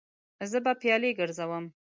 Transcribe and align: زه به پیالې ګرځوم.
زه 0.51 0.57
به 0.65 0.73
پیالې 0.81 1.11
ګرځوم. 1.19 1.65